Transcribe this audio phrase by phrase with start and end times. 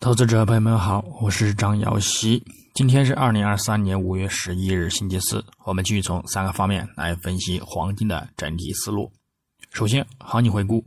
[0.00, 2.42] 投资者朋友们好，我是张瑶希。
[2.72, 5.44] 今天是二零二三年五月十一日，星期四。
[5.66, 9.12] 我们继续从三个方面来分析黄金的整体思路。
[9.74, 10.82] 首先，行情回顾：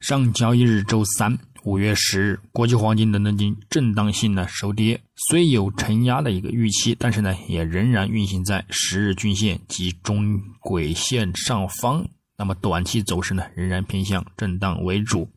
[0.00, 4.98] 上交易日周三五月十日，国际黄金伦敦金震荡性的收跌，
[5.28, 12.08] 虽有承压的一个预期，但是呢，也仍然运行在十日均线及中轨线上方。
[12.38, 15.28] 那么，短期走势呢，仍然偏向震荡为主。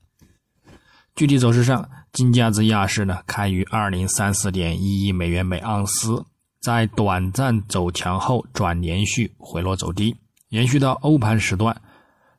[1.18, 6.26] 具体走势上，金价之亚市呢开于二零三四点一亿美元每盎司，
[6.60, 10.16] 在短暂走强后转连续回落走低，
[10.50, 11.76] 延续到欧盘时段，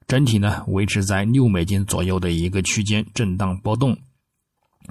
[0.06, 3.96] 整体呢维持在六美金左右的一个区间震荡波动，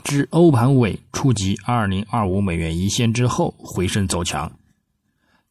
[0.04, 4.52] 至欧盘尾触及二零二五美元一线之后回升走强，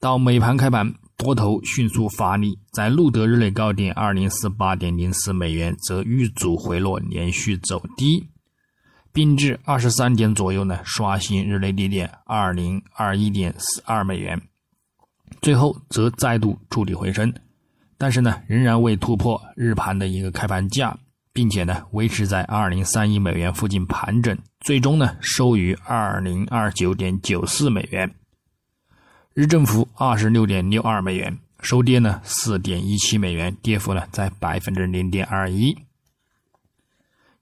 [0.00, 8.26] 到美盘开盘多头迅速发力，在录得日内高点二零四八点零四美元，则遇阻回落连续走低。
[9.12, 14.40] 并至二十三点左右呢，刷新日内低点二零二一点四二美元，
[15.40, 17.32] 最后则再度筑底回升，
[17.96, 20.96] 但是呢，仍然未突破日盘的一个开盘价，
[21.32, 28.14] 并且呢，维持在二零三一美元附近盘整，最终呢，收于二零二九点九四美元，
[29.34, 35.76] 日振幅二十六点六二美元，收跌呢四点一七美元，跌幅呢在百分之零点二一，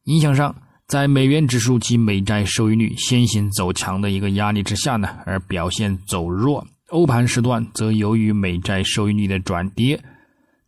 [0.04, 0.54] 影响上。
[0.86, 6.64] 在美元指数及美债收益率先行走强的一个压力之下呢，而表现走弱。
[6.90, 10.00] 欧盘时段则由于美债收益率的转跌，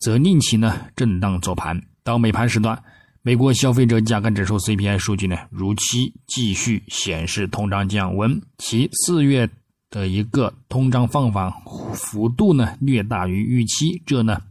[0.00, 1.80] 则令其呢震荡走盘。
[2.02, 2.76] 到美盘时段，
[3.22, 9.48] 美国消费者价格指数 CPI 数据呢如期继续显示通胀降温，其四月
[9.88, 11.52] 的一个通胀放缓
[11.94, 14.42] 幅度呢略大于预期，这呢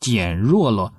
[0.00, 0.92] 减弱了。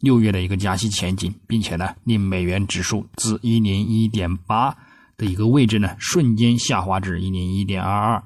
[0.00, 4.76] 六月的一个加息前景，并且呢，令美元指数自一零一点八
[5.16, 8.22] 的一个位置呢，瞬间下滑至一零一点二二，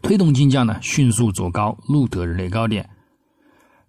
[0.00, 2.88] 推动金价呢迅速走高，录得日内高点。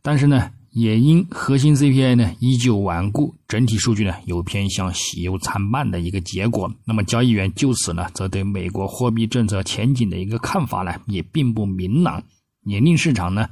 [0.01, 6.69] 但是呢，也因核心 CPI 呢依旧顽固，整体数据呢有偏向喜忧参半的一个结果。
[6.85, 12.21] 那么，交易员就此呢，则对美国货币政策前景的一个看法呢，也并不明朗，
[12.65, 13.49] 也令市场呢。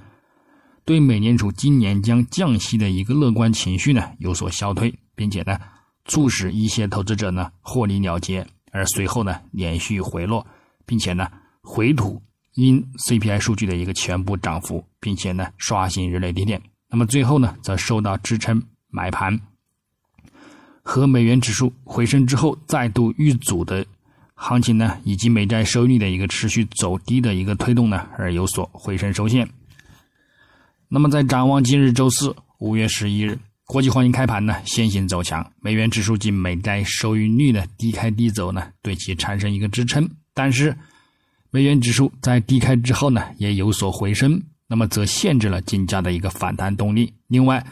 [0.84, 5.58] 对美联储今年将降息的一个乐观情绪呢有所消退，并且呢
[6.06, 10.46] 促使一些投资者呢获利了结，而随后呢连续回落，
[10.86, 11.28] 并且呢
[11.62, 12.22] 回吐
[12.56, 16.62] 因 CPI 数据的一个全部涨幅，并且呢刷新日内低点。
[16.90, 19.40] 那么最后呢则受到支撑买盘
[20.82, 23.86] 和美元指数回升之后再度遇阻的
[24.34, 29.48] 行情呢，以及美债收益率的一个持续走低的一个推动呢而有所回升收线。
[30.94, 40.06] 那么，在展望今日周四五月十一日，国际黄金开盘呢，先行走强，美元指数及美债收益率呢低开低走呢，对其产生一个支撑。
[40.34, 40.76] 但是，
[41.50, 47.14] 美元指数在低开之后呢，也有所回升，那么则限制了金价的一个反弹动力。
[47.28, 47.66] 另外，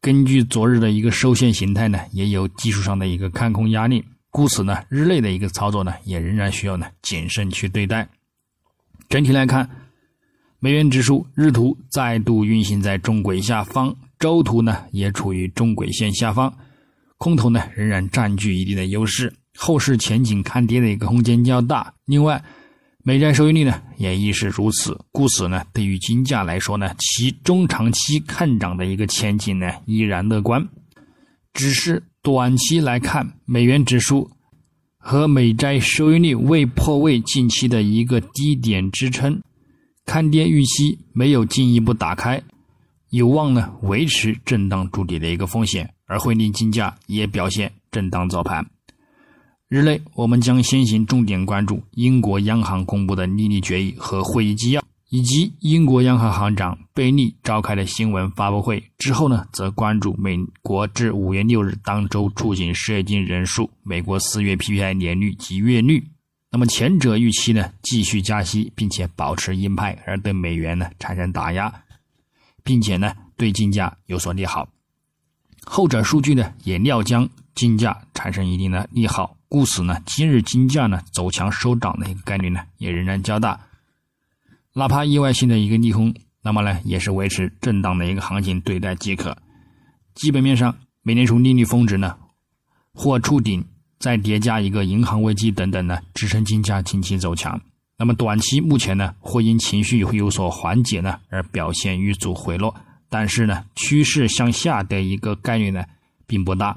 [0.00, 8.08] 根据昨日的一个收线形态呢，也有技术上的一个看空压力，故此呢，日内的一个操作呢，也仍然需要呢谨慎去对待。
[9.10, 9.68] 整体来看。
[10.64, 16.54] 美元指数日图再度运行在中轨下方，周图呢也处于中轨线下方，
[17.18, 21.92] 空头呢仍然占据一定的优势，后市前景看跌的一个空间较大。
[22.04, 22.40] 另外，
[23.02, 30.68] 美债收益率呢也亦是如此，故此呢，对于金价来说呢，其中长期看涨的一个前景呢依然乐观，
[31.52, 34.30] 只是短期来看，美元指数
[34.96, 39.42] 和美债收益率未破位近期的一个低点支撑。
[40.04, 42.42] 看跌预期没有进一步打开，
[43.10, 48.66] 有望呢维持震荡筑底的一个风险，而会令金价也表现震荡早盘。
[49.68, 58.82] 日内我们将先行重点关注英国央行公布的利率决议和会议纪要，以及英国央行行长贝利召开的新闻发布会。
[58.98, 66.04] 之后呢，则关注美国至五月六日当周出行失业金人数、美国四月 PPI 年率及月率。
[66.54, 71.72] 那么前者预期呢继续加息，并且保持鹰派，而对美元呢产生打压，
[72.62, 74.68] 并且呢对金价有所利好；
[75.64, 83.58] 后者数据呢也料将金价产生一定的利好，故此呢今日金价呢走强收涨的一个概率呢也仍然较大。
[84.74, 89.34] 哪怕意外性的一个利空，那么呢也是维持震荡的一个行情对待即可。
[90.14, 92.18] 基本面上，美联储利率峰值呢
[92.92, 93.64] 或触顶。
[94.02, 97.60] 再叠加一个银行危机等等呢，支撑金价近期走强。
[97.96, 102.74] 那么短期目前呢，会因情绪会有所缓解呢，而表现遇阻回落。
[103.08, 105.84] 但是呢，趋势向下的一个概率呢，
[106.26, 106.76] 并不大。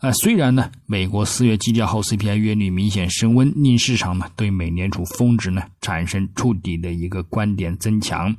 [0.00, 8.34] 呃，虽然呢，美国四月基调后 CPI 月率明显升温，令市场呢对美联储峰值呢产生触底的一个观点增强，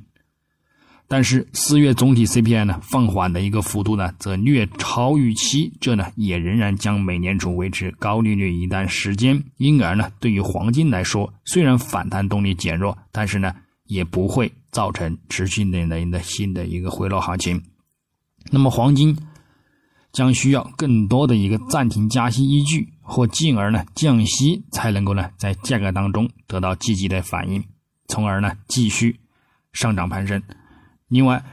[1.09, 9.43] 但是四月总体 CPI 呢放缓的一个幅度呢则略超预期，这呢也仍然将美联储维持高利率一段时间。
[9.57, 13.53] 因而呢，对于黄金来说，虽然反弹动力减弱，但是呢
[13.87, 17.61] 也不会造成持续的的新的一个回落行情。
[18.51, 19.17] 那么黄金。
[20.11, 27.63] 将需要更多的一个暂停加息依据，或进而呢降息，才能够呢在价格当中得到积极的反应，
[28.07, 29.19] 从而呢继续
[29.71, 30.41] 上涨攀升。
[31.09, 31.43] 另外，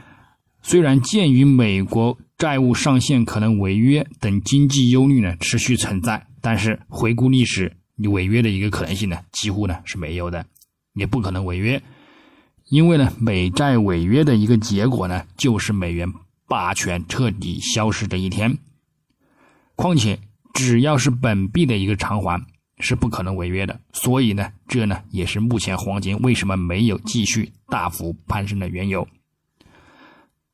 [0.61, 10.45] 虽然鉴于美国债务上限可能违约等经济忧虑呢持续存在，但是回顾历史，你违约的一个可能性呢几乎呢是没有的，
[10.93, 11.81] 也不可能违约，
[12.69, 16.11] 因为呢美债违约的一个结果呢就是美元。
[16.49, 18.57] 霸权彻底消失这一天。
[19.75, 20.17] 况且，
[20.53, 22.41] 只要是本币的一个偿还，
[22.79, 23.77] 是不可能违约的。
[23.91, 29.05] 所以呢，这呢也是目前黄金为什么没有继续大幅攀升的缘由。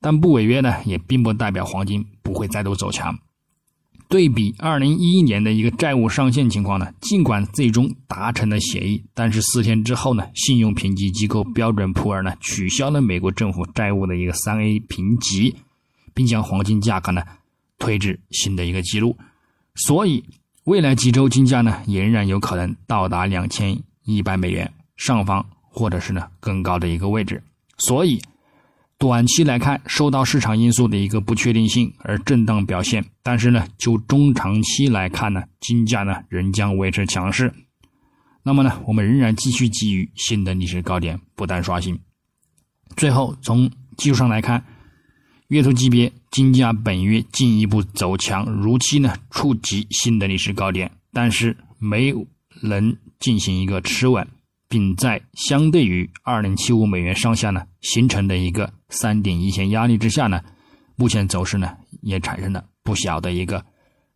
[0.04, 3.18] 但不违约呢，也并不代表黄金不会再度走强。
[4.10, 15.56] 对比二零一一年的一个债务上限情况呢，尽管最终达成了协议，但是四天之后呢，信用评级机构标准普尔呢取消了美国政府债务的一个三 A 评级。
[16.16, 17.24] 并将黄金价格呢
[17.80, 19.18] 推至新的一个记录，
[19.74, 20.24] 所以
[20.66, 27.42] 未来几周金价呢仍然有可能到达两千一百美元上方，或者是呢更高的一个位置。
[27.80, 28.22] 所以
[29.04, 33.04] 短期来看，受到市场因素的一个不确定性而震荡表现。
[33.22, 37.54] 但是呢，就中长期来看呢，金价呢仍将维持强势。
[38.44, 42.00] 那么呢，我们仍然继续给予新的历史高点不断刷新。
[42.96, 44.64] 最后从技术上来看。
[45.50, 52.16] 月图级别，金价本月进一步走强，如期呢触及新的历史高点，但是没
[52.62, 54.26] 能进行一个持稳，
[54.74, 60.42] 并在相对于二零七五美元上下呢形成的一个三点一线压力之下呢，
[60.96, 63.64] 目前走势呢也产生了不小的一个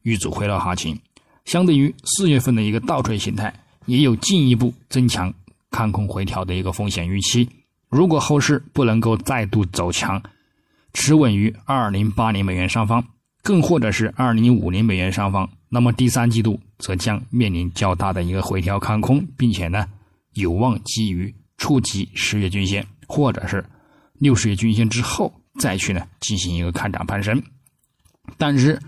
[0.02, 1.00] 遇阻回落行情，
[1.46, 3.54] 相对于四月份的一个倒锤形态，
[3.86, 5.32] 也有进一步增强
[5.70, 7.48] 看空回调的一个风险预期。
[7.88, 10.20] 如果后市不能够再度走强，
[10.92, 13.06] 持稳于二零八零美元上方，
[13.44, 19.86] 更或者是二零五零美元上方，那么第三季度则将面临较大的一个回调看空，并且呢
[20.38, 23.64] 有望基于触及十月均线或者是
[24.14, 27.42] 六十月均线之后再去呢进行一个看涨攀升。
[28.38, 28.80] 但是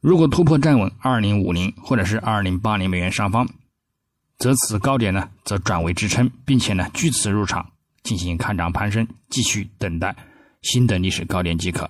[0.00, 3.48] 如果突破站稳二零五零或者是二零八零美元上方，
[4.38, 7.68] 则此高点呢则转为支撑，并且呢据此入场
[8.02, 10.14] 进行看涨攀升，继续等待。
[10.62, 11.88] 新的历史高点即可。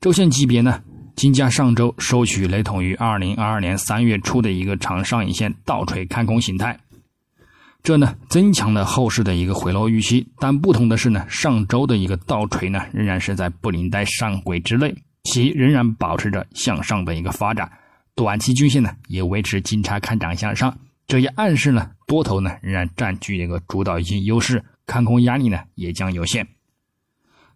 [0.00, 0.82] 周线级别呢，
[1.16, 6.78] 金价上周收取雷同于二零二二年三月初的一个长上影线倒锤看空形态，
[7.82, 10.26] 这呢增强了后市的一个回落预期。
[10.38, 14.94] 但不同的是呢，上周的一个倒锤呢仍然是在布林带上轨之内，
[15.24, 17.70] 其仍然保持着向上的一个发展。
[18.14, 26.46] 短期均线呢也维持金叉看涨向上，这也暗示呢多头呢仍然占据一个主导性优势，看空压力呢也将有限。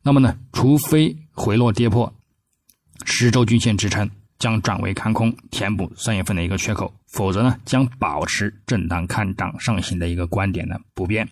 [0.02, 2.12] 那么呢，除非回落跌破
[3.05, 4.11] 十周均线支撑，
[4.46, 11.28] 将转为看空，填补三月份的一个缺口；否则呢，将保持震荡看涨上行的一个观点呢不变。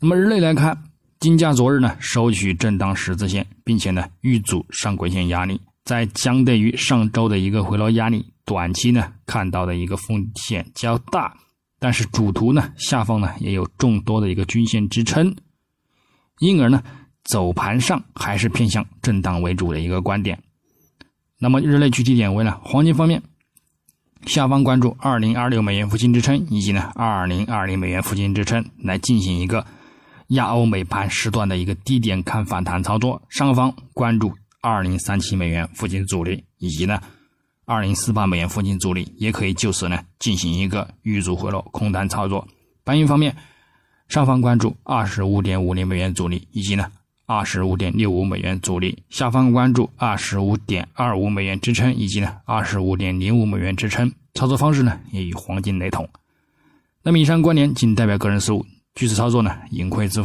[0.00, 0.82] 那么日内来看，
[1.20, 11.32] 金价昨日呢收取震荡十字线，并且呢遇阻上轨线压力，在相对于上周的一个回落压力，短期呢看到的一个风险较大，
[11.78, 15.36] 但是主图呢下方呢也有众多的一个均线支撑，
[16.40, 16.82] 因而呢。
[17.24, 20.42] 走盘上还是偏向震荡为主的一个观点。
[21.42, 22.56] 那么日内具体点位呢？
[22.62, 23.20] 黄金方面，
[24.26, 29.66] 下方关注二零二六美元附近支撑，以及呢二零二零美元附近支撑，来进行一个
[30.28, 33.20] 亚欧美盘时段的一个低点看反弹操作。
[33.28, 37.00] 上方关注二零三七美元附近阻力，以及呢
[37.64, 42.46] 二零四八美元附近阻力，也可以就此呢进行一个遇阻回落空单操作。
[42.84, 43.36] 白银方面，
[44.06, 46.86] 上方关注二十五点五零美元阻力，以及呢。
[47.24, 54.12] 二十五点六五美元阻力，下方关注二十五点二五美元支撑，以及呢二十五点零五美元支撑。
[54.34, 56.08] 操作方式呢也与黄金雷同。
[57.02, 60.20] 那么以上观点仅代表个人思路，据此操作呢盈亏自负。